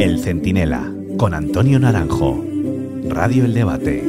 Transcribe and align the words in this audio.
El 0.00 0.18
Centinela, 0.20 0.90
con 1.18 1.34
Antonio 1.34 1.78
Naranjo. 1.78 2.42
Radio 3.10 3.44
El 3.44 3.52
Debate. 3.52 4.02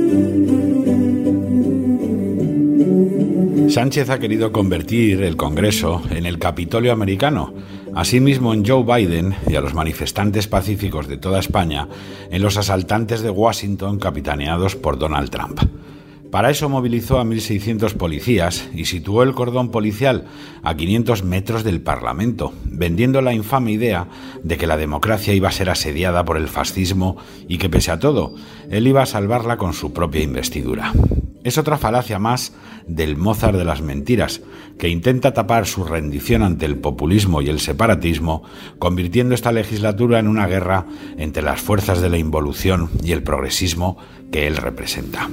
Sánchez 3.67 4.09
ha 4.09 4.20
querido 4.20 4.54
convertir 4.54 5.23
el 5.23 5.36
Congreso 5.36 6.04
en 6.09 6.25
el 6.25 6.39
Capitolio 6.39 6.93
americano, 6.93 7.54
asimismo 7.93 8.54
en 8.54 8.66
Joe 8.66 8.86
Biden 8.86 9.36
y 9.50 9.55
a 9.55 9.61
los 9.61 9.73
manifestantes 9.73 10.47
pacíficos 10.47 11.09
de 11.09 11.18
toda 11.18 11.39
España 11.39 11.89
en 12.32 12.41
los 12.41 12.55
asaltantes 12.55 13.23
de 13.23 13.29
Washington 13.29 14.00
capitaneados 14.00 14.77
por 14.77 14.97
Donald 14.97 15.29
Trump. 15.32 15.59
Para 16.32 16.50
eso 16.50 16.68
movilizó 16.68 17.20
a 17.20 17.23
1.600 17.23 17.94
policías 17.94 18.70
y 18.74 18.86
situó 18.86 19.24
el 19.24 19.34
cordón 19.34 19.71
policial 19.71 20.25
a 20.64 20.75
500 20.75 21.24
metros 21.24 21.64
del 21.64 21.82
Parlamento, 21.82 22.54
vendiendo 22.66 23.21
la 23.21 23.34
infame 23.34 23.71
idea 23.71 24.07
de 24.43 24.57
que 24.57 24.68
la 24.68 24.78
democracia 24.78 25.33
iba 25.33 25.50
a 25.50 25.54
ser 25.54 25.69
asediada 25.69 26.25
por 26.25 26.38
el 26.38 26.47
fascismo 26.47 27.18
y 27.47 27.57
que 27.57 27.69
pese 27.69 27.92
a 27.92 28.00
todo, 28.00 28.36
él 28.69 28.88
iba 28.88 29.02
a 29.02 29.06
salvarla 29.06 29.57
con 29.57 29.74
su 29.74 29.93
propia 29.93 30.24
investidura. 30.24 30.92
Es 31.46 31.60
otra 31.60 31.78
falacia 31.78 32.17
más 32.17 32.53
del 32.88 33.17
Mozart 33.17 33.55
de 33.55 33.66
las 33.66 33.81
mentiras, 33.81 34.42
que 34.80 34.89
intenta 34.89 35.33
tapar 35.33 35.67
su 35.67 35.83
rendición 35.83 36.42
ante 36.42 36.66
el 36.66 36.78
populismo 36.78 37.42
y 37.42 37.50
el 37.50 37.59
separatismo, 37.59 38.42
convirtiendo 38.80 39.36
esta 39.36 39.52
legislatura 39.52 40.19
en 40.19 40.28
una 40.28 40.47
guerra 40.47 40.88
entre 41.17 41.44
las 41.44 41.61
fuerzas 41.61 42.02
de 42.02 42.09
la 42.09 42.17
involución 42.17 42.89
y 43.03 43.11
el 43.11 43.22
progresismo 43.22 43.97
que 44.31 44.47
él 44.47 44.58
representa. 44.58 45.30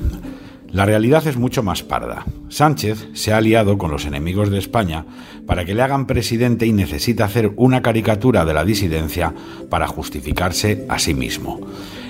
La 0.73 0.87
realidad 0.87 1.27
es 1.27 1.37
mucho 1.37 1.63
más 1.63 1.83
parda. 1.83 2.25
Sánchez 2.49 3.09
se 3.13 3.33
ha 3.33 3.37
aliado 3.37 3.77
con 3.77 3.91
los 3.91 4.07
enemigos 4.07 4.51
de 4.51 4.59
España 4.59 5.05
para 5.47 5.67
que 5.67 5.75
le 5.75 5.83
hagan 5.83 6.07
presidente 6.07 6.65
y 6.65 6.73
necesita 6.73 7.27
hacer 7.27 7.53
una 7.57 7.83
caricatura 7.83 8.47
de 8.47 8.55
la 8.55 8.65
disidencia 8.65 9.35
para 9.69 9.87
justificarse 9.87 10.87
a 10.89 10.99
sí 10.99 11.13
mismo. 11.13 11.61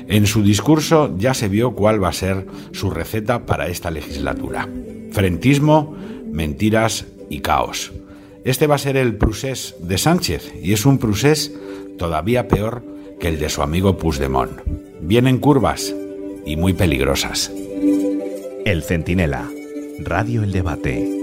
En 0.06 0.28
su 0.28 0.44
discurso 0.44 1.12
ya 1.18 1.34
se 1.34 1.48
vio 1.48 1.74
cuál 1.74 2.02
va 2.02 2.10
a 2.10 2.12
ser 2.12 2.46
su 2.70 2.90
receta 2.90 3.46
para 3.46 3.66
esta 3.66 3.90
legislatura. 3.90 4.68
Frentismo, 5.10 5.96
mentiras 6.30 7.06
y 7.28 7.40
caos. 7.40 7.92
Este 8.44 8.68
va 8.68 8.76
a 8.76 8.78
ser 8.78 8.96
el 8.96 9.16
procés 9.16 9.74
de 9.80 9.98
Sánchez 9.98 10.52
y 10.62 10.72
es 10.72 10.86
un 10.86 10.98
procés 10.98 11.52
todavía 11.98 12.46
peor 12.46 12.84
que 13.18 13.28
el 13.28 13.40
de 13.40 13.48
su 13.48 13.62
amigo 13.62 13.96
Puigdemont. 13.96 14.52
Vienen 15.00 15.38
curvas 15.38 15.92
y 16.46 16.56
muy 16.56 16.74
peligrosas. 16.74 17.50
El 18.64 18.84
Centinela. 18.84 19.50
Radio 19.98 20.44
El 20.44 20.52
Debate. 20.52 21.21